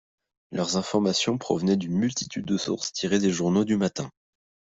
Leurs 0.51 0.77
informations 0.77 1.37
provenaient 1.37 1.77
d'une 1.77 1.93
multitude 1.95 2.47
de 2.47 2.57
sources 2.57 2.91
tirées 2.91 3.19
des 3.19 3.29
journaux 3.29 3.65
du 3.65 3.77
matin. 3.77 4.09